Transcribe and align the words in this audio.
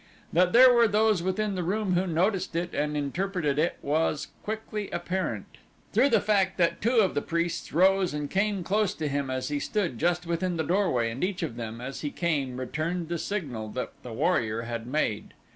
That 0.33 0.51
there 0.51 0.73
were 0.73 0.87
those 0.87 1.21
within 1.21 1.53
the 1.53 1.61
room 1.61 1.93
who 1.93 2.07
noticed 2.07 2.55
it 2.55 2.73
and 2.73 2.97
interpreted 2.97 3.59
it 3.59 3.77
was 3.83 4.29
quickly 4.43 4.89
apparent, 4.89 5.45
through 5.93 6.09
the 6.09 6.19
fact 6.19 6.57
that 6.57 6.81
two 6.81 7.01
of 7.01 7.13
the 7.13 7.21
priests 7.21 7.71
rose 7.71 8.11
and 8.11 8.27
came 8.27 8.63
close 8.63 8.95
to 8.95 9.07
him 9.07 9.29
as 9.29 9.49
he 9.49 9.59
stood 9.59 9.99
just 9.99 10.25
within 10.25 10.57
the 10.57 10.63
doorway 10.63 11.11
and 11.11 11.23
each 11.23 11.43
of 11.43 11.55
them, 11.55 11.79
as 11.81 12.01
he 12.01 12.09
came, 12.09 12.59
returned 12.59 13.09
the 13.09 13.19
signal 13.19 13.69
that 13.73 13.91
the 14.01 14.11
warrior 14.11 14.63
had 14.63 14.87
made. 14.87 15.35